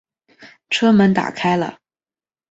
[0.71, 1.77] 车门打开了